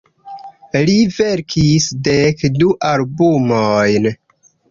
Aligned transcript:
Li 0.87 0.95
verkis 1.17 1.87
dek 2.09 2.41
du 2.63 2.71
albumojn. 2.95 4.09